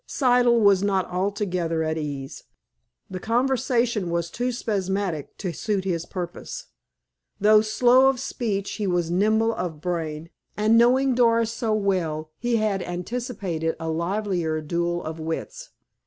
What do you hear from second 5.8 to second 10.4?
his purpose. Though slow of speech he was nimble of brain,